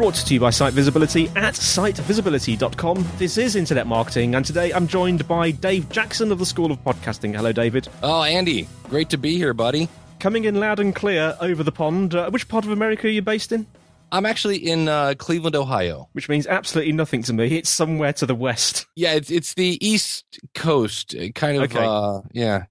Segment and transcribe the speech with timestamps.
[0.00, 3.06] Brought to you by Site Visibility at sitevisibility.com.
[3.18, 6.82] This is Internet Marketing, and today I'm joined by Dave Jackson of the School of
[6.82, 7.36] Podcasting.
[7.36, 7.86] Hello, David.
[8.02, 9.90] Oh, Andy, great to be here, buddy.
[10.18, 12.14] Coming in loud and clear over the pond.
[12.14, 13.66] Uh, which part of America are you based in?
[14.10, 16.08] I'm actually in uh, Cleveland, Ohio.
[16.12, 17.58] Which means absolutely nothing to me.
[17.58, 18.86] It's somewhere to the west.
[18.96, 21.64] Yeah, it's it's the East Coast, uh, kind of.
[21.64, 21.84] Okay.
[21.84, 22.64] Uh, yeah,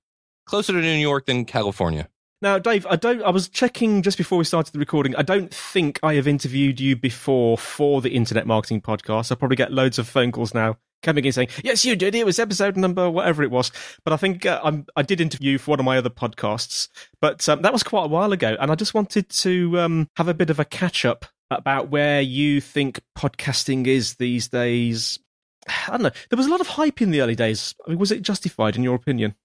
[0.48, 2.10] closer to New York than California.
[2.42, 3.22] Now, Dave, I don't.
[3.22, 5.14] I was checking just before we started the recording.
[5.18, 9.30] I don't think I have interviewed you before for the Internet Marketing Podcast.
[9.30, 12.16] I'll probably get loads of phone calls now coming in saying, "Yes, you did.
[12.16, 13.74] It was episode number whatever it was."
[14.06, 16.88] But I think uh, I did interview for one of my other podcasts,
[17.20, 20.30] but um, that was quite a while ago, and I just wanted to um, have
[20.30, 25.20] a bit of a catch up about where you think podcasting is these days.
[25.68, 26.12] I don't know.
[26.30, 27.76] There was a lot of hype in the early days.
[27.86, 29.36] I mean, was it justified in your opinion?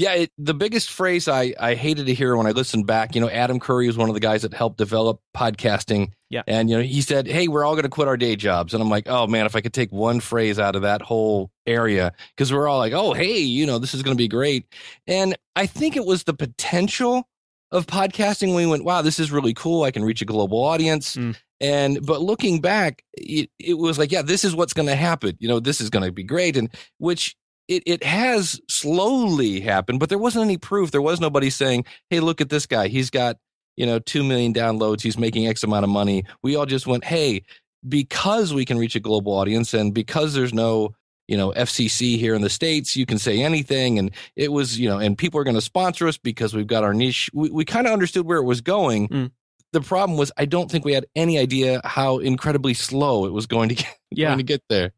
[0.00, 3.20] Yeah, it, the biggest phrase I, I hated to hear when I listened back, you
[3.20, 6.12] know, Adam Curry was one of the guys that helped develop podcasting.
[6.30, 6.40] Yeah.
[6.46, 8.72] And, you know, he said, Hey, we're all going to quit our day jobs.
[8.72, 11.50] And I'm like, Oh man, if I could take one phrase out of that whole
[11.66, 14.64] area, because we're all like, Oh, hey, you know, this is going to be great.
[15.06, 17.28] And I think it was the potential
[17.70, 18.56] of podcasting.
[18.56, 19.82] We went, Wow, this is really cool.
[19.82, 21.14] I can reach a global audience.
[21.14, 21.36] Mm.
[21.60, 25.36] And, but looking back, it, it was like, Yeah, this is what's going to happen.
[25.40, 26.56] You know, this is going to be great.
[26.56, 27.36] And which
[27.70, 30.90] it, it has slowly happened, but there wasn't any proof.
[30.90, 32.88] There was nobody saying, Hey, look at this guy.
[32.88, 33.36] He's got,
[33.76, 35.00] you know, 2 million downloads.
[35.02, 36.24] He's making X amount of money.
[36.42, 37.42] We all just went, Hey,
[37.88, 40.94] because we can reach a global audience and because there's no,
[41.28, 43.98] you know, FCC here in the States, you can say anything.
[44.00, 46.82] And it was, you know, and people are going to sponsor us because we've got
[46.82, 47.30] our niche.
[47.32, 49.08] We, we kind of understood where it was going.
[49.08, 49.30] Mm.
[49.72, 53.46] The problem was, I don't think we had any idea how incredibly slow it was
[53.46, 54.30] going to get, Yeah.
[54.30, 54.90] going to get there.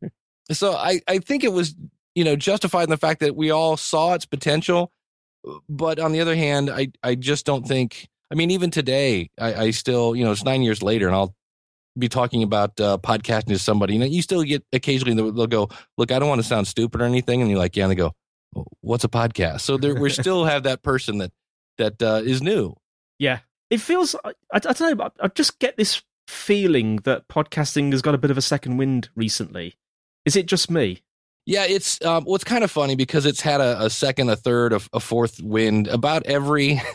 [0.51, 1.75] So I, I think it was
[2.15, 4.93] you know, justified in the fact that we all saw its potential.
[5.69, 9.55] But on the other hand, I, I just don't think, I mean, even today, I,
[9.55, 11.35] I still, you know, it's nine years later and I'll
[11.99, 13.95] be talking about uh, podcasting to somebody.
[13.95, 15.69] You know, you still get occasionally they'll, go,
[15.99, 17.41] look, I don't want to sound stupid or anything.
[17.41, 17.85] And you're like, yeah.
[17.85, 18.13] And they go,
[18.81, 19.61] what's a podcast?
[19.63, 21.33] So there, we still have that person that,
[21.79, 22.77] that uh, is new.
[23.19, 23.41] Yeah,
[23.71, 24.15] it feels.
[24.25, 25.11] I, I, don't know.
[25.21, 29.11] I just get this feeling that podcasting has got a bit of a second wind
[29.15, 29.75] recently.
[30.25, 31.03] Is it just me?
[31.47, 34.73] Yeah, it's um, well, kind of funny because it's had a, a second, a third,
[34.73, 36.81] a, a fourth wind about every.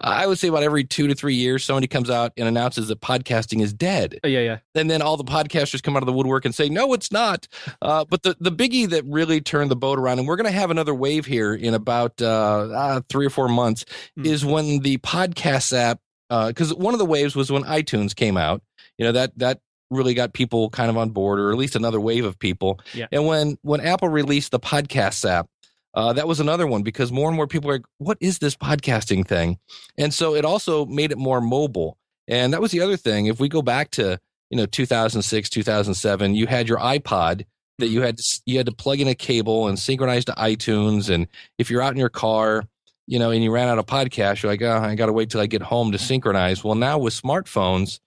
[0.00, 3.00] I would say about every two to three years, somebody comes out and announces that
[3.00, 4.18] podcasting is dead.
[4.24, 4.58] Oh, yeah, yeah.
[4.74, 7.46] And then all the podcasters come out of the woodwork and say, no, it's not.
[7.80, 10.58] Uh, but the, the biggie that really turned the boat around, and we're going to
[10.58, 13.84] have another wave here in about uh, uh, three or four months,
[14.16, 14.26] Hmm.
[14.26, 18.62] is when the podcast app, because one of the waves was when iTunes came out.
[18.98, 19.60] You know, that, that
[19.92, 22.80] really got people kind of on board, or at least another wave of people.
[22.94, 23.06] Yeah.
[23.12, 25.48] And when, when Apple released the podcast app,
[25.94, 28.56] uh, that was another one because more and more people are like, what is this
[28.56, 29.58] podcasting thing?
[29.98, 31.98] And so it also made it more mobile.
[32.28, 33.26] And that was the other thing.
[33.26, 34.18] If we go back to,
[34.50, 37.44] you know, 2006, 2007, you had your iPod
[37.78, 41.10] that you had to, you had to plug in a cable and synchronize to iTunes.
[41.10, 41.26] And
[41.58, 42.64] if you're out in your car,
[43.06, 45.30] you know, and you ran out of podcast, you're like, oh, I got to wait
[45.30, 46.62] till I get home to synchronize.
[46.62, 47.98] Well, now with smartphones,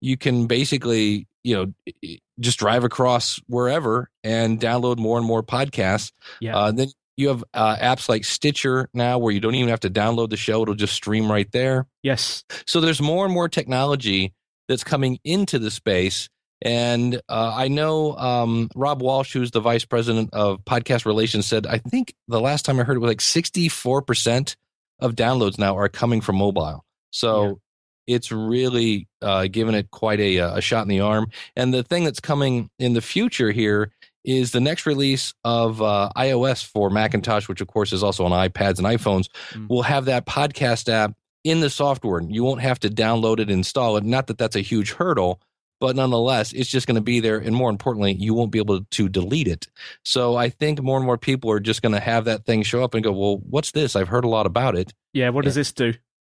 [0.00, 6.12] you can basically, you know, just drive across wherever and download more and more podcasts.
[6.40, 6.56] Yeah.
[6.56, 9.90] Uh, then you have uh, apps like Stitcher now where you don't even have to
[9.90, 10.62] download the show.
[10.62, 11.86] It'll just stream right there.
[12.02, 12.44] Yes.
[12.66, 14.32] So there's more and more technology
[14.68, 16.28] that's coming into the space.
[16.64, 21.66] And uh, I know um, Rob Walsh, who's the vice president of podcast relations, said,
[21.66, 24.56] I think the last time I heard it was like 64%
[25.00, 26.84] of downloads now are coming from mobile.
[27.10, 27.60] So
[28.06, 31.26] it's really uh, given it quite a, a shot in the arm.
[31.56, 33.92] And the thing that's coming in the future here
[34.24, 38.30] is the next release of uh, iOS for Macintosh, which of course is also on
[38.30, 39.68] iPads and iPhones, mm.
[39.68, 41.12] will have that podcast app
[41.44, 42.22] in the software.
[42.22, 44.04] You won't have to download it, install it.
[44.04, 45.40] Not that that's a huge hurdle,
[45.80, 47.38] but nonetheless, it's just going to be there.
[47.38, 49.66] And more importantly, you won't be able to delete it.
[50.04, 52.84] So I think more and more people are just going to have that thing show
[52.84, 53.96] up and go, well, what's this?
[53.96, 54.92] I've heard a lot about it.
[55.12, 55.30] Yeah.
[55.30, 55.94] What does this do?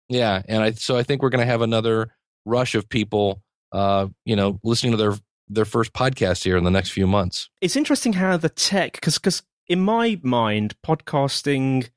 [0.08, 0.42] Yeah.
[0.46, 2.12] And I, so I think we're going to have another
[2.44, 3.42] rush of people,
[3.72, 5.14] uh, you know, listening to their,
[5.48, 7.48] their first podcast here in the next few months.
[7.60, 11.88] It's interesting how the tech, because, because in my mind, podcasting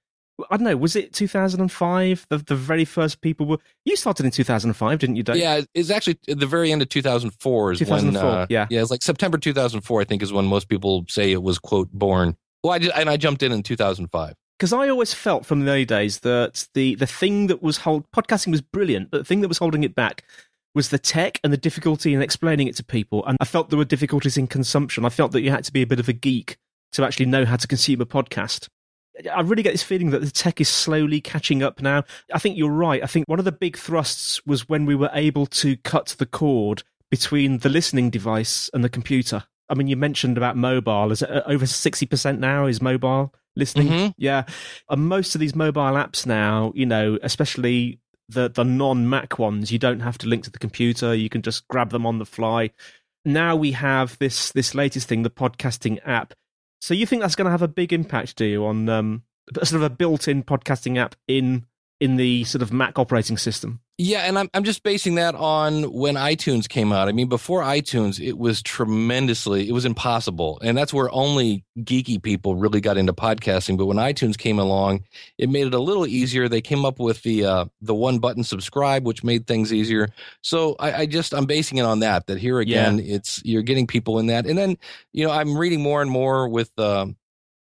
[0.49, 0.77] I don't know.
[0.77, 2.27] Was it 2005?
[2.29, 3.57] The the very first people were.
[3.85, 5.23] You started in 2005, didn't you?
[5.23, 5.37] Dave?
[5.37, 8.33] Yeah, it's actually the very end of 2004 is 2004, when.
[8.33, 10.01] Uh, yeah, yeah, it's like September 2004.
[10.01, 12.37] I think is when most people say it was quote born.
[12.63, 15.71] Well, I just, and I jumped in in 2005 because I always felt from the
[15.71, 19.39] early days that the the thing that was hold podcasting was brilliant, but the thing
[19.39, 20.25] that was holding it back
[20.75, 23.25] was the tech and the difficulty in explaining it to people.
[23.25, 25.05] And I felt there were difficulties in consumption.
[25.05, 26.57] I felt that you had to be a bit of a geek
[26.91, 28.67] to actually know how to consume a podcast.
[29.33, 32.03] I really get this feeling that the tech is slowly catching up now.
[32.33, 33.03] I think you're right.
[33.03, 36.25] I think one of the big thrusts was when we were able to cut the
[36.25, 39.43] cord between the listening device and the computer.
[39.69, 41.11] I mean, you mentioned about mobile.
[41.11, 43.87] Is uh, over 60% now is mobile listening?
[43.87, 44.11] Mm-hmm.
[44.17, 44.43] Yeah.
[44.89, 49.71] And most of these mobile apps now, you know, especially the, the non Mac ones,
[49.71, 51.13] you don't have to link to the computer.
[51.13, 52.71] You can just grab them on the fly.
[53.25, 56.33] Now we have this this latest thing, the podcasting app,
[56.81, 59.23] so you think that's going to have a big impact, do you, on um,
[59.55, 61.65] sort of a built-in podcasting app in
[61.99, 63.81] in the sort of Mac operating system?
[64.01, 67.09] Yeah, and I'm I'm just basing that on when iTunes came out.
[67.09, 72.21] I mean, before iTunes, it was tremendously it was impossible, and that's where only geeky
[72.23, 73.77] people really got into podcasting.
[73.77, 75.03] But when iTunes came along,
[75.37, 76.47] it made it a little easier.
[76.47, 80.07] They came up with the uh, the one button subscribe, which made things easier.
[80.41, 82.27] So I, I just I'm basing it on that.
[82.27, 83.15] That here again, yeah.
[83.15, 84.77] it's you're getting people in that, and then
[85.11, 86.71] you know I'm reading more and more with.
[86.77, 87.07] Uh,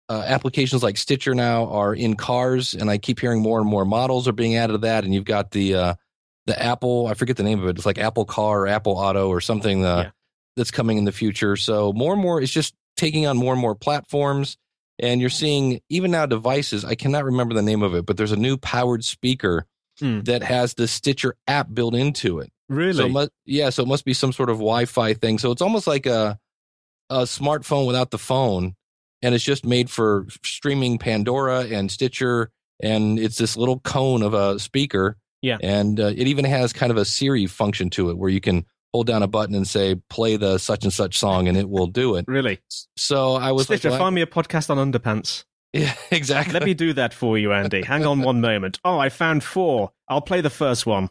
[0.09, 3.85] uh, applications like Stitcher now are in cars, and I keep hearing more and more
[3.85, 5.05] models are being added to that.
[5.05, 5.95] And you've got the uh,
[6.47, 7.77] the Apple, I forget the name of it.
[7.77, 10.11] It's like Apple Car or Apple Auto or something uh, yeah.
[10.57, 11.57] that's coming in the future.
[11.57, 14.57] So more and more, it's just taking on more and more platforms.
[14.99, 16.85] And you're seeing even now devices.
[16.85, 19.67] I cannot remember the name of it, but there's a new powered speaker
[20.01, 20.23] hmm.
[20.23, 22.51] that has the Stitcher app built into it.
[22.69, 22.95] Really?
[22.95, 23.71] So it must, yeah.
[23.71, 25.39] So it must be some sort of Wi-Fi thing.
[25.39, 26.39] So it's almost like a
[27.11, 28.75] a smartphone without the phone,
[29.23, 32.51] and it's just made for streaming Pandora and Stitcher.
[32.81, 35.59] And it's this little cone of a speaker yeah.
[35.63, 38.65] And uh, it even has kind of a Siri function to it where you can
[38.93, 41.87] hold down a button and say, play the such and such song, and it will
[41.87, 42.25] do it.
[42.27, 42.59] really?
[42.97, 45.45] So I was Stitcher, like, find me a podcast on underpants.
[45.75, 46.55] Yeah, exactly.
[46.55, 47.83] Let me do that for you, Andy.
[47.83, 48.81] Hang on one moment.
[48.87, 49.91] Oh, I found four.
[50.09, 51.11] I'll play the first one.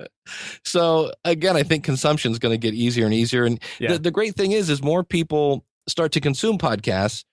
[0.62, 3.46] so again, I think consumption is going to get easier and easier.
[3.46, 3.92] And yeah.
[3.92, 7.24] the, the great thing is, is more people start to consume podcasts,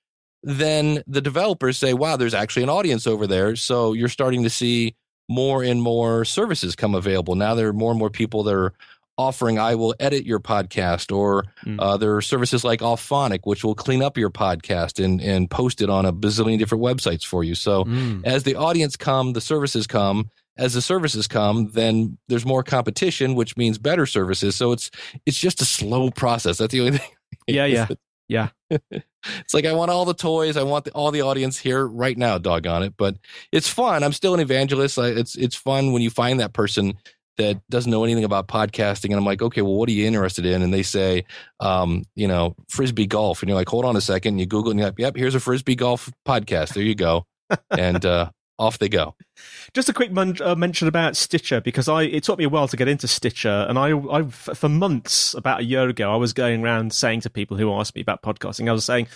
[0.46, 3.56] then the developers say, wow, there's actually an audience over there.
[3.56, 4.96] So you're starting to see
[5.28, 7.34] more and more services come available.
[7.34, 8.74] Now there are more and more people that are
[9.18, 11.78] offering I will edit your podcast, or mm.
[11.80, 15.82] uh, there are services like Auphonic, which will clean up your podcast and, and post
[15.82, 17.56] it on a bazillion different websites for you.
[17.56, 18.22] So mm.
[18.24, 20.30] as the audience come, the services come.
[20.58, 24.56] As the services come, then there's more competition, which means better services.
[24.56, 24.90] So it's
[25.26, 26.60] it's just a slow process.
[26.60, 27.10] That's the only thing.
[27.48, 27.88] Yeah, yeah.
[28.28, 28.50] Yeah.
[28.70, 30.58] it's like I want all the toys.
[30.58, 32.38] I want the, all the audience here right now.
[32.38, 32.94] Doggone it!
[32.98, 33.18] But
[33.52, 34.04] it's fun.
[34.04, 34.98] I'm still an evangelist.
[34.98, 36.98] It's it's fun when you find that person
[37.38, 40.46] that doesn't know anything about podcasting, and I'm like, okay, well, what are you interested
[40.46, 40.62] in?
[40.62, 41.26] And they say,
[41.60, 44.36] um, you know, frisbee golf, and you're like, hold on a second.
[44.36, 46.74] And you Google, it and you're like, yep, here's a frisbee golf podcast.
[46.74, 47.26] There you go.
[47.78, 49.16] and uh, off they go.
[49.74, 52.68] Just a quick mon- uh, mention about Stitcher because I it took me a while
[52.68, 56.34] to get into Stitcher, and I, I for months about a year ago I was
[56.34, 59.08] going around saying to people who asked me about podcasting, I was saying.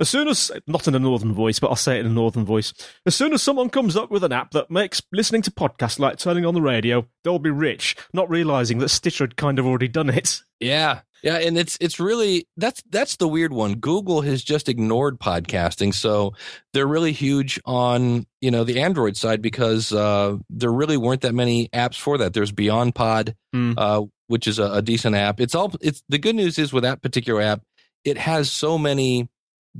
[0.00, 2.44] As soon as, not in a northern voice, but I'll say it in a northern
[2.44, 2.72] voice.
[3.04, 6.18] As soon as someone comes up with an app that makes listening to podcasts like
[6.18, 9.88] turning on the radio, they'll be rich, not realizing that Stitcher had kind of already
[9.88, 10.42] done it.
[10.60, 13.74] Yeah, yeah, and it's it's really that's that's the weird one.
[13.74, 16.34] Google has just ignored podcasting, so
[16.72, 21.34] they're really huge on you know the Android side because uh, there really weren't that
[21.34, 22.34] many apps for that.
[22.34, 23.74] There's Beyond Pod, mm.
[23.76, 25.40] uh, which is a, a decent app.
[25.40, 27.62] It's all it's the good news is with that particular app,
[28.04, 29.28] it has so many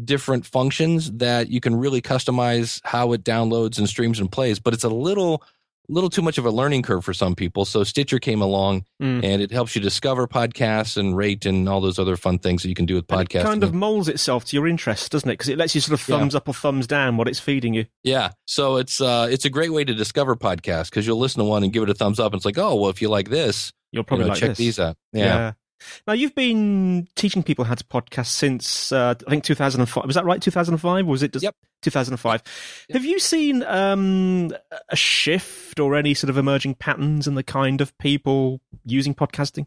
[0.05, 4.59] different functions that you can really customize how it downloads and streams and plays.
[4.59, 5.43] But it's a little
[5.89, 7.65] little too much of a learning curve for some people.
[7.65, 9.25] So Stitcher came along Mm.
[9.25, 12.69] and it helps you discover podcasts and rate and all those other fun things that
[12.69, 13.41] you can do with podcasts.
[13.41, 15.35] it kind of molds itself to your interest, doesn't it?
[15.35, 16.19] Because it lets you sort of Yeah.
[16.19, 17.87] thumbs up or thumbs down what it's feeding you.
[18.05, 18.31] yeah.
[18.47, 21.63] So it's uh it's a great way to discover podcasts because you'll listen to one
[21.65, 23.73] and give it a thumbs up and it's like, oh well if you like this,
[23.93, 24.59] You'll you probably know, like check this.
[24.59, 24.97] these out.
[25.13, 25.53] Yeah.
[26.07, 30.05] Now you've been teaching people how to podcast since uh, I think 2005.
[30.07, 30.41] Was that right?
[30.41, 31.55] 2005, or was it just Yep.
[31.83, 32.43] 2005?
[32.89, 32.95] Yep.
[32.97, 34.51] Have you seen um,
[34.89, 39.67] a shift or any sort of emerging patterns in the kind of people using podcasting?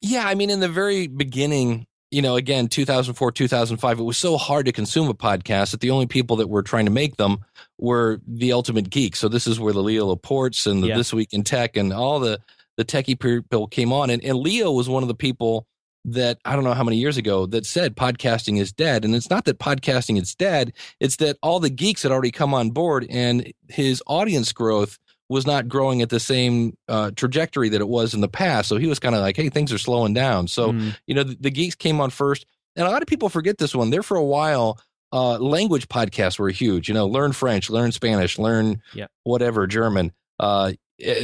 [0.00, 4.36] Yeah, I mean, in the very beginning, you know, again, 2004, 2005, it was so
[4.36, 7.38] hard to consume a podcast that the only people that were trying to make them
[7.78, 9.18] were the ultimate geeks.
[9.18, 10.96] So this is where the Leo Laportes and the Yeah.
[10.98, 12.38] This Week in Tech and all the
[12.76, 14.10] the techie people came on.
[14.10, 15.66] And, and Leo was one of the people
[16.04, 19.04] that I don't know how many years ago that said podcasting is dead.
[19.04, 22.54] And it's not that podcasting is dead; it's that all the geeks had already come
[22.54, 24.98] on board, and his audience growth
[25.28, 28.68] was not growing at the same uh, trajectory that it was in the past.
[28.68, 30.96] So he was kind of like, "Hey, things are slowing down." So Mm.
[31.06, 33.72] you know, the, the geeks came on first, and a lot of people forget this
[33.74, 33.90] one.
[33.90, 34.80] There for a while,
[35.12, 36.88] uh, language podcasts were huge.
[36.88, 39.06] You know, learn French, learn Spanish, learn Yeah.
[39.22, 40.12] whatever German.
[40.40, 40.72] Uh,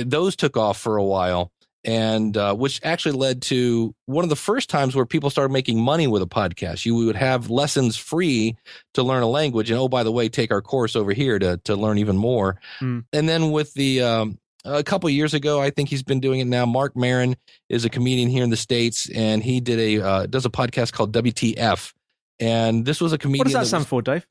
[0.05, 1.53] those took off for a while,
[1.85, 5.81] and uh, which actually led to one of the first times where people started making
[5.81, 6.85] money with a podcast.
[6.85, 8.57] You would have lessons free
[8.95, 11.59] to learn a language, and oh, by the way, take our course over here to
[11.65, 12.61] to learn even more.
[12.79, 13.01] Hmm.
[13.13, 16.47] And then with the um, a couple years ago, I think he's been doing it
[16.47, 16.67] now.
[16.67, 17.37] Marc Maron
[17.69, 20.93] is a comedian here in the states, and he did a uh, does a podcast
[20.93, 21.93] called WTF.
[22.41, 23.41] And this was a comedian.
[23.41, 24.27] What does that was- stand for, Dave?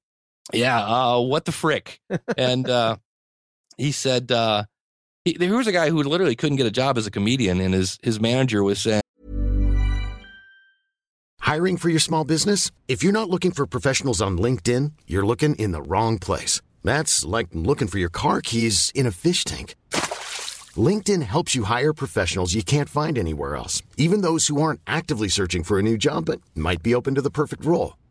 [0.54, 2.00] yeah, uh, what the frick?
[2.38, 2.98] and uh,
[3.78, 4.64] he said uh,
[5.28, 7.74] he, there was a guy who literally couldn't get a job as a comedian, and
[7.74, 9.02] his his manager was saying.
[11.40, 12.72] Hiring for your small business?
[12.88, 16.62] If you're not looking for professionals on LinkedIn, you're looking in the wrong place.
[16.84, 19.76] That's like looking for your car keys in a fish tank.
[20.88, 25.30] LinkedIn helps you hire professionals you can't find anywhere else, even those who aren't actively
[25.30, 27.94] searching for a new job but might be open to the perfect role.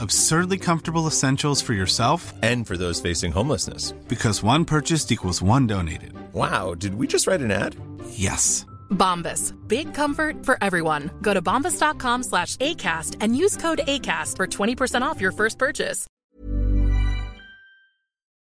[0.00, 3.92] Absurdly comfortable essentials for yourself And for those facing homelessness.
[4.08, 6.12] because one purchased equals one donated.
[6.32, 7.76] Wow, did we just write an ad?
[8.10, 8.66] Yes.
[8.90, 9.54] Bombas.
[9.68, 11.10] Big comfort for everyone.
[11.22, 16.06] Go to bombas.com slash ACAST and use code ACAST for 20% off your first purchase.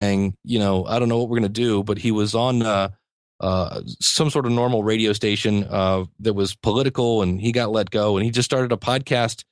[0.01, 2.61] And, you know, I don't know what we're going to do, but he was on
[2.61, 2.89] uh,
[3.39, 7.89] uh, some sort of normal radio station uh, that was political, and he got let
[7.89, 9.43] go, and he just started a podcast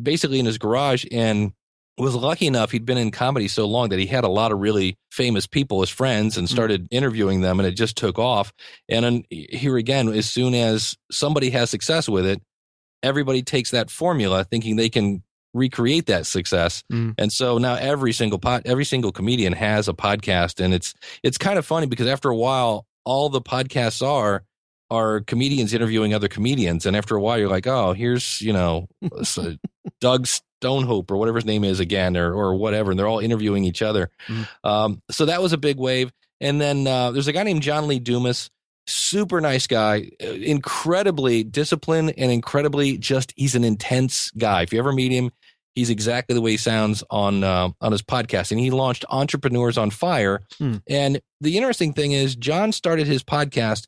[0.00, 1.52] basically in his garage, and
[1.98, 4.58] was lucky enough he'd been in comedy so long that he had a lot of
[4.58, 8.52] really famous people as friends and started interviewing them and it just took off.
[8.88, 12.42] And then here again as soon as somebody has success with it
[13.02, 15.22] everybody takes that formula thinking they can
[15.54, 16.82] recreate that success.
[16.90, 17.14] Mm.
[17.18, 21.38] and so now every single pod, every single comedian has a podcast, and it's it's
[21.38, 24.44] kind of funny because after a while, all the podcasts are
[24.92, 28.88] are comedians interviewing other comedians, and after a while, you're like, oh, here's you know
[30.00, 33.64] Doug Stonehope or whatever his name is again, or or whatever, and they're all interviewing
[33.64, 34.10] each other.
[34.28, 34.48] Mhm.
[34.64, 37.86] Um, so that was a big wave, and then uh, there's a guy named John
[37.88, 38.50] Lee Dumas.
[38.88, 44.62] Super nice guy, uh, incredibly disciplined and incredibly just, he's an intense guy.
[44.62, 45.30] If you ever meet him,
[45.76, 49.78] he's exactly the way he sounds on uh, on his podcast and he launched entrepreneurs
[49.78, 50.76] on fire Hmm.
[50.88, 53.86] and the interesting thing is john started his podcast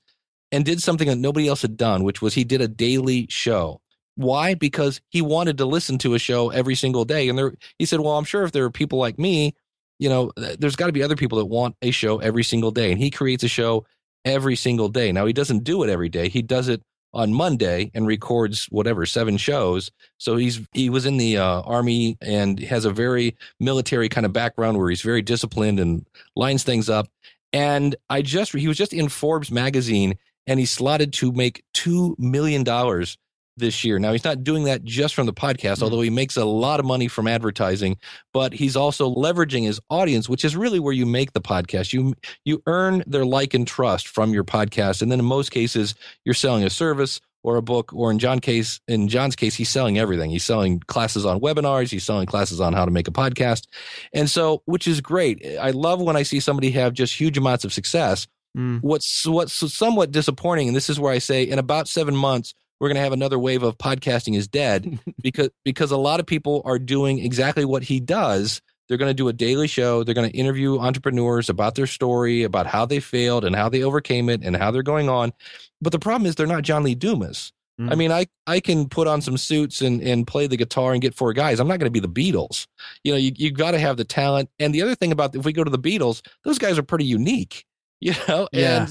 [0.54, 3.80] and did something that nobody else had done which was he did a daily show.
[4.16, 4.54] Why?
[4.54, 8.00] Because he wanted to listen to a show every single day and there he said
[8.00, 9.54] well i'm sure if there are people like me
[9.98, 12.90] you know there's got to be other people that want a show every single day
[12.92, 13.84] and he creates a show
[14.24, 15.12] every single day.
[15.12, 16.28] Now he doesn't do it every day.
[16.28, 16.82] He does it
[17.12, 19.90] on monday and records whatever seven shows.
[20.18, 24.32] So he's he was in the uh, army and has a very military kind of
[24.32, 27.06] background where he's very disciplined and lines things up.
[27.52, 32.14] And I just he was just in Forbes magazine and he's slotted to make two
[32.18, 33.16] million dollars
[33.56, 33.98] this year.
[33.98, 35.84] Now he's not doing that just from the podcast, mm-hmm.
[35.84, 37.96] although he makes a lot of money from advertising,
[38.32, 41.92] but he's also leveraging his audience, which is really where you make the podcast.
[41.92, 45.94] You you earn their like and trust from your podcast, and then in most cases,
[46.24, 49.68] you're selling a service or a book, or in John case, in John's case, he's
[49.68, 50.30] selling everything.
[50.30, 53.66] He's selling classes on webinars, he's selling classes on how to make a podcast,
[54.12, 55.44] and so which is great.
[55.60, 58.26] I love when I see somebody have just huge amounts of success.
[58.56, 58.80] Mm.
[58.82, 62.88] What's what's somewhat disappointing, and this is where I say, in about seven months, we're
[62.88, 66.62] going to have another wave of podcasting is dead because because a lot of people
[66.64, 68.60] are doing exactly what he does.
[68.88, 70.04] They're going to do a daily show.
[70.04, 73.82] They're going to interview entrepreneurs about their story, about how they failed and how they
[73.82, 75.32] overcame it and how they're going on.
[75.80, 77.50] But the problem is they're not John Lee Dumas.
[77.80, 77.92] Mm.
[77.92, 81.02] I mean, I, I can put on some suits and, and play the guitar and
[81.02, 81.58] get four guys.
[81.58, 82.66] I'm not going to be the Beatles.
[83.02, 84.50] You know, you, you got to have the talent.
[84.58, 87.06] And the other thing about if we go to the Beatles, those guys are pretty
[87.06, 87.64] unique,
[88.12, 88.48] you know?
[88.52, 88.82] Yeah.
[88.82, 88.90] And,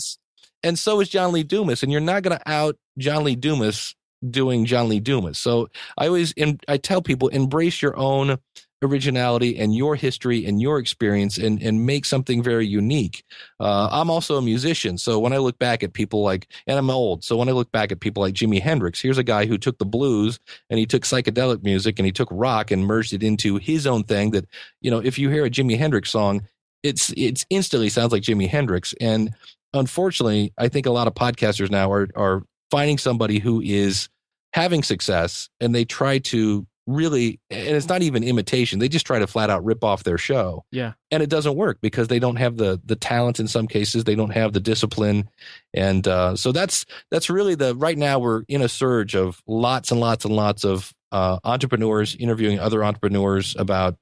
[0.63, 1.83] and so is John Lee Dumas.
[1.83, 3.95] And you're not going to out John Lee Dumas
[4.27, 5.37] doing John Lee Dumas.
[5.37, 5.67] So
[5.97, 6.33] I always,
[6.67, 8.37] I tell people, embrace your own
[8.81, 13.23] originality and your history and your experience and, and make something very unique.
[13.59, 14.97] Uh, I'm also a musician.
[14.97, 17.23] So when I look back at people like, and I'm old.
[17.23, 19.77] So when I look back at people like Jimi Hendrix, here's a guy who took
[19.77, 20.39] the blues
[20.69, 24.03] and he took psychedelic music and he took rock and merged it into his own
[24.03, 24.45] thing that,
[24.81, 26.47] you know, if you hear a Jimi Hendrix song,
[26.83, 28.93] it's, it's instantly sounds like Jimi Hendrix.
[29.01, 29.33] And
[29.73, 34.09] unfortunately, I think a lot of podcasters now are, are finding somebody who is
[34.53, 39.17] having success and they try to really and it's not even imitation they just try
[39.17, 40.91] to flat out rip off their show Yeah.
[41.11, 44.15] and it doesn't work because they don't have the the talent in some cases they
[44.15, 45.29] don't have the discipline
[45.73, 49.91] and uh, so that's that's really the right now we're in a surge of lots
[49.91, 53.95] and lots and lots of uh, entrepreneurs interviewing other entrepreneurs about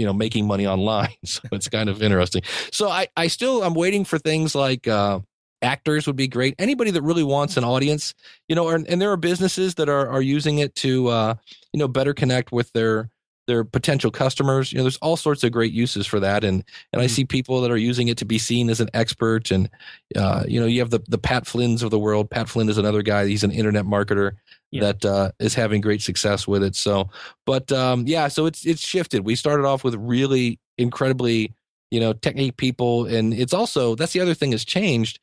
[0.00, 1.14] you know making money online.
[1.24, 2.42] So it's kind of interesting.
[2.72, 5.20] So i i still i'm waiting for things like uh
[5.62, 6.54] actors would be great.
[6.58, 8.14] Anybody that really wants an audience
[8.48, 11.34] you know and, and there are businesses that are are using it to uh
[11.72, 13.10] you know better connect with their
[13.50, 14.72] their potential customers.
[14.72, 16.44] You know there's all sorts of great uses for that.
[16.44, 17.10] And and i Mm.
[17.10, 19.50] see people that are using it to be seen as an expert.
[19.50, 19.68] And
[20.16, 22.30] uh you know you have the the pat flynn's of the world.
[22.30, 23.26] Pat flynn is another guy.
[23.26, 24.32] He's an internet marketer
[24.70, 24.80] Yeah.
[24.92, 26.76] that uh is having great success with it.
[26.76, 27.10] So
[27.44, 29.24] but um yeah so it's it's shifted.
[29.26, 31.52] We started off with really incredibly
[31.90, 33.06] you know technique people.
[33.06, 35.18] And it's also that's the other thing has changed.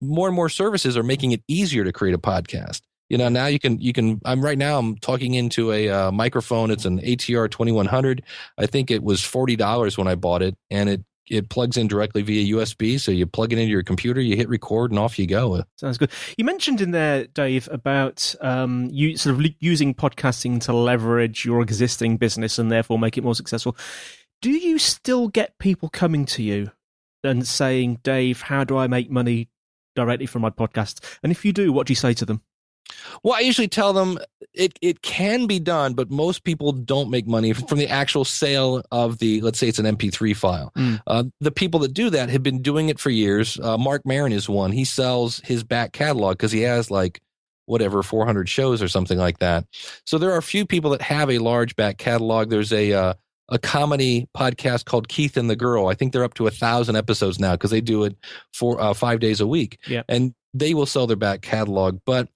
[0.00, 3.46] More and more services are making it easier to create a podcast you know now
[3.46, 7.00] you can you can i'm right now i'm talking into a uh, microphone it's an
[7.00, 8.22] atr 2100
[8.58, 12.22] i think it was $40 when i bought it and it it plugs in directly
[12.22, 15.26] via usb so you plug it into your computer you hit record and off you
[15.26, 16.10] go Sounds good.
[16.38, 21.60] You mentioned in there, Dave, about um, you sort of using podcasting to leverage your
[21.60, 23.76] existing business and therefore make it more successful.
[24.40, 26.70] Do you still get people coming to you
[27.24, 29.48] and saying, "Dave, how do I make money
[29.94, 32.42] directly from my podcast?" And if you do, what do you say to them?
[33.22, 34.18] Well, I usually tell them
[34.54, 38.82] it, it can be done, but most people don't make money from the actual sale
[38.90, 40.72] of the, let's say it's an MP3 file.
[40.76, 41.00] Mm.
[41.06, 43.58] Uh, the people that do that have been doing it for years.
[43.60, 44.72] Uh, Marc Maron is one.
[44.72, 47.20] He sells his back catalog because he has like
[47.66, 49.64] whatever 400 shows or something like that.
[50.04, 52.48] So there are a few people that have a large back catalog.
[52.48, 53.14] There's a uh,
[53.48, 55.86] a comedy podcast called Keith and the Girl.
[55.86, 58.16] I think they're up to a thousand episodes now because they do it
[58.52, 59.78] for uh, five days a week.
[59.86, 60.02] Yeah.
[60.08, 62.28] and they will sell their back catalog, but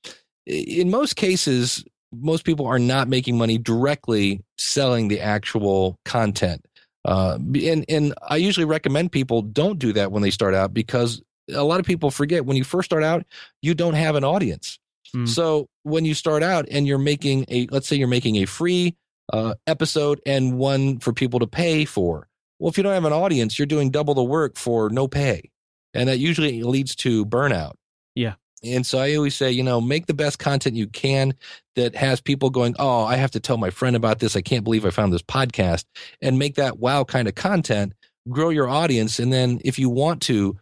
[0.50, 6.64] in most cases, most people are not making money directly selling the actual content.
[7.04, 11.22] Uh, and and I usually recommend people don't do that when they start out because
[11.52, 13.24] a lot of people forget when you first start out,
[13.62, 14.78] you don't have an audience.
[15.12, 15.26] Hmm.
[15.26, 18.96] So when you start out and you're making a, let's say you're making a free
[19.32, 22.28] uh, episode and one for people to pay for.
[22.58, 25.50] Well, if you don't have an audience, you're doing double the work for no pay,
[25.94, 27.72] and that usually leads to burnout.
[28.14, 28.34] Yeah.
[28.62, 31.35] And so I always say, you know, make the best content you can
[31.77, 34.37] that has people going, oh, I have to tell my friend about this.
[34.37, 35.85] I can't believe I found this podcast
[36.20, 37.94] and make that wow kind of content,
[38.29, 39.18] grow your audience.
[39.18, 40.59] And then if you want to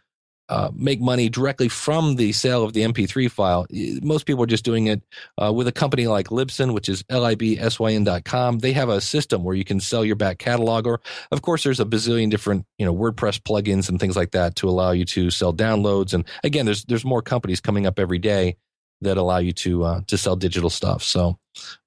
[0.49, 3.67] uh, make money directly from the sale of the MP3 file,
[4.03, 5.03] most people are just doing it
[5.43, 8.59] uh, with a company like Libsyn, which is L-I-B-S-Y-N.com.
[8.61, 11.01] They have a system where you can sell your back catalog or
[11.33, 14.69] of course there's a bazillion different you know wordpress plugins and things like that to
[14.69, 16.15] allow you to sell downloads.
[16.15, 18.57] And again there's there's more companies coming up every day
[19.01, 21.03] that allow you to uh, to sell digital stuff.
[21.03, 21.39] So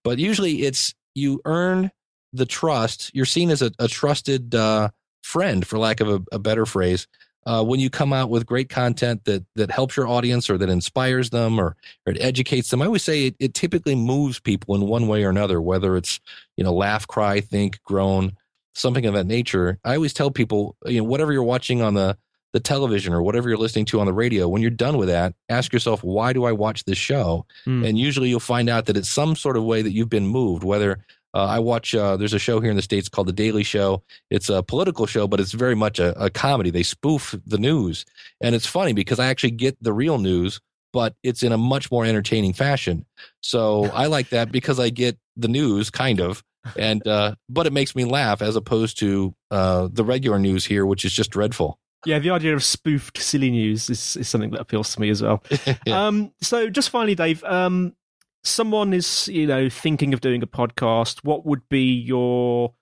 [0.04, 1.92] but usually it's you earn
[2.34, 3.12] the trust.
[3.14, 4.90] You're seen as a, a trusted uh,
[5.24, 7.08] friend for lack of a, a better phrase
[7.46, 10.70] uh, when you come out with great content that that helps your audience or that
[10.70, 11.76] inspires them or,
[12.06, 15.24] or it educates them i always say it, it typically moves people in one way
[15.24, 16.20] or another whether it's
[16.58, 18.32] you know laugh cry think groan
[18.74, 22.18] something of that nature i always tell people you know whatever you're watching on the
[22.54, 25.34] the television or whatever you're listening to on the radio, when you're done with that,
[25.48, 27.46] ask yourself, why do I watch this show?
[27.66, 27.88] Mm.
[27.88, 30.64] And usually you'll find out that it's some sort of way that you've been moved,
[30.64, 31.00] whether
[31.34, 34.04] uh, I watch, uh, there's a show here in the States called The Daily Show.
[34.30, 36.70] It's a political show, but it's very much a, a comedy.
[36.70, 38.06] They spoof the news.
[38.42, 40.60] And it's funny because I actually get the real news,
[40.92, 43.06] but it's in a much more entertaining fashion.
[43.42, 46.44] So I like that because I get the news kind of.
[46.78, 50.86] And, uh, but it makes me laugh as opposed to, uh, the regular news here,
[50.86, 51.80] which is just dreadful.
[52.06, 55.22] Yeah, the idea of spoofed silly news is, is something that appeals to me as
[55.22, 55.44] well.
[55.86, 56.08] Yeah.
[56.08, 57.96] Um, so just finally, Dave, um,
[58.44, 61.20] someone is you know thinking of doing a podcast.
[61.24, 62.74] What would be your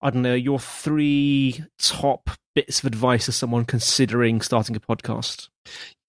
[0.00, 5.48] I don't know your three top bits of advice to someone considering starting a podcast?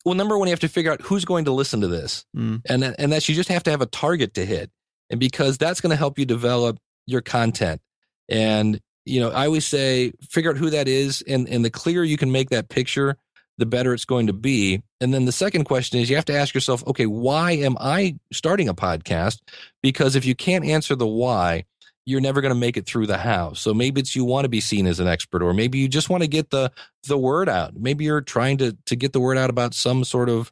[0.06, 2.62] well, number one, you have to figure out who's going to listen to this, Mm.
[2.70, 4.72] and that- and that's you just have to have a target to hit,
[5.10, 7.82] and because that's going to help you develop your content.
[8.30, 12.04] And you know, I always say, figure out who that is, and and the clearer
[12.04, 13.18] you can make that picture,
[13.60, 14.82] the better it's going to be.
[15.02, 18.18] And then the second question is, you have to ask yourself, okay, why am I
[18.32, 19.40] starting a podcast?
[19.84, 21.66] Because if you can't answer the why,
[22.06, 23.54] you're never going to make it through the how.
[23.54, 26.10] So maybe it's you want to be seen as an expert, or maybe you just
[26.10, 26.72] want to get the
[27.08, 27.76] the word out.
[27.76, 30.52] Maybe you're trying to to get the word out about some sort of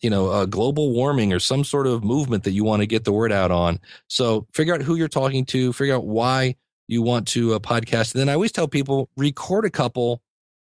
[0.00, 3.04] you know uh, global warming or some sort of movement that you want to get
[3.04, 3.80] the word out on.
[4.08, 6.54] So figure out who you're talking to, figure out why
[6.86, 8.14] you want to uh, podcast.
[8.14, 10.22] And then I always tell people record a couple.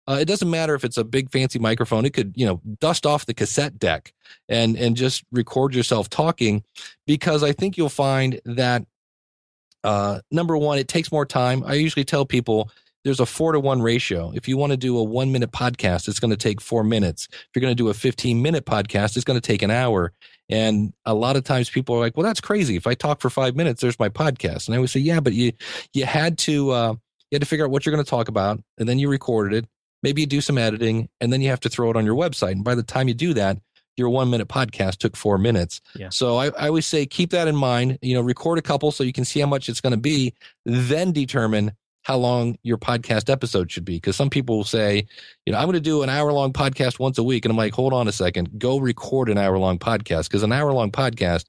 [0.09, 2.07] Uh, it doesn't matter if it's a big fancy microphone.
[2.07, 4.15] It could, you know, dust off the cassette deck
[4.49, 6.65] and and just record yourself talking,
[7.07, 8.87] because I think you'll find that
[9.85, 11.63] uh, number one, it takes more time.
[11.65, 12.71] I usually tell people
[13.05, 14.33] there's a four to one ratio.
[14.35, 17.29] If you want to do a one minute podcast, it's going to take four minutes.
[17.31, 20.13] If you're going to do a 15 minute podcast, it's going to take an hour.
[20.49, 22.77] And a lot of times people are like, well, that's crazy.
[22.77, 24.67] If I talk for five minutes, there's my podcast.
[24.67, 25.53] And I would say, yeah, but you,
[25.93, 26.93] you had to, uh,
[27.31, 29.65] you had to figure out what you're going to talk about and then you recorded
[29.65, 29.69] it.
[30.03, 32.53] Maybe you do some editing and then you have to throw it on your website.
[32.53, 33.59] And by the time you do that,
[33.97, 35.81] your one minute podcast took four minutes.
[35.97, 36.09] Yeah.
[36.11, 37.99] So I, I always say keep that in mind.
[38.01, 40.35] You know, record a couple so you can see how much it's going to be,
[40.65, 43.97] then determine how long your podcast episode should be.
[43.97, 45.07] Because some people will say,
[45.45, 47.45] you know, I'm going to do an hour long podcast once a week.
[47.45, 50.25] And I'm like, hold on a second, go record an hour long podcast.
[50.29, 51.47] Because an hour long podcast,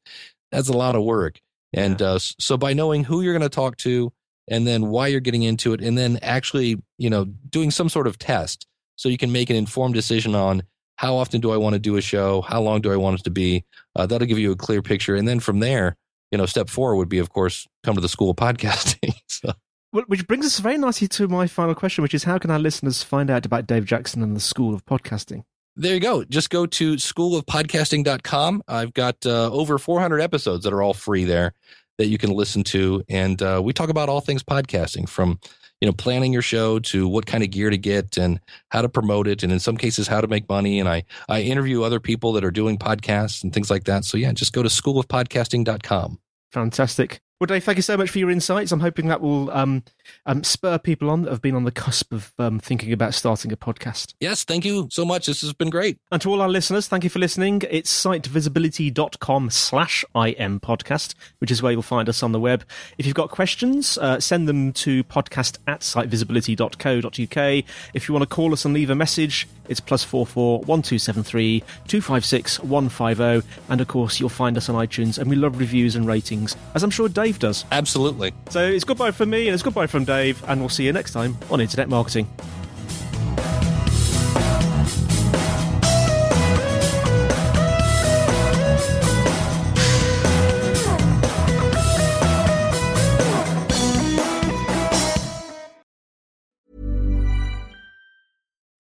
[0.51, 1.39] that's a lot of work.
[1.71, 4.11] And uh, so by knowing who you're going to talk to
[4.49, 8.07] and then why you're getting into it, and then actually, you know, doing some sort
[8.07, 10.63] of test so you can make an informed decision on
[10.97, 12.41] how often do I want to do a show?
[12.41, 13.63] How long do I want it to be?
[13.95, 15.15] Uh, that'll give you a clear picture.
[15.15, 15.95] And then from there,
[16.31, 19.13] you know, step four would be, of course, come to the school of podcasting.
[19.27, 19.53] so,
[19.91, 23.01] which brings us very nicely to my final question, which is how can our listeners
[23.01, 25.43] find out about Dave Jackson and the School of Podcasting?
[25.79, 26.25] there you go.
[26.25, 28.63] Just go to schoolofpodcasting.com.
[28.67, 31.53] I've got uh, over 400 episodes that are all free there
[31.99, 33.03] that you can listen to.
[33.07, 35.39] And uh, we talk about all things podcasting from,
[35.81, 38.89] you know, planning your show to what kind of gear to get and how to
[38.89, 39.43] promote it.
[39.43, 40.79] And in some cases, how to make money.
[40.79, 44.05] And I, I interview other people that are doing podcasts and things like that.
[44.05, 46.19] So yeah, just go to schoolofpodcasting.com.
[46.53, 47.21] Fantastic.
[47.39, 48.73] Well, Dave, thank you so much for your insights.
[48.73, 49.83] I'm hoping that will um,
[50.25, 53.53] um, spur people on that have been on the cusp of um, thinking about starting
[53.53, 54.13] a podcast.
[54.19, 55.25] Yes, thank you so much.
[55.27, 55.99] This has been great.
[56.11, 57.61] And to all our listeners, thank you for listening.
[57.71, 62.65] It's sitevisibility.com slash IM podcast, which is where you'll find us on the web.
[62.97, 67.65] If you've got questions, uh, send them to podcast at sitevisibility.co.uk.
[67.93, 70.81] If you want to call us and leave a message, it's plus four four one
[70.81, 73.43] two seven three two five six one five zero.
[73.69, 76.83] And of course, you'll find us on iTunes, and we love reviews and ratings, as
[76.83, 77.63] I'm sure Dave does.
[77.71, 78.33] Absolutely.
[78.49, 81.11] So it's goodbye from me, and it's goodbye from Dave, and we'll see you next
[81.11, 82.27] time on Internet Marketing.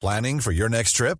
[0.01, 1.19] Planning for your next trip?